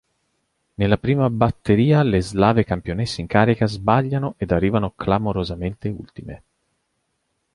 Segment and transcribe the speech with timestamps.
[0.73, 6.43] Nella prima batteria le slave campionesse in carica sbagliano ed arrivano clamorosamente ultime.